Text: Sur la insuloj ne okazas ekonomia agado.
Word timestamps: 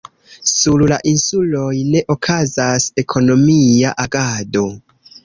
Sur 0.51 0.79
la 0.91 0.95
insuloj 1.11 1.75
ne 1.95 2.01
okazas 2.13 2.87
ekonomia 3.03 3.93
agado. 4.07 4.65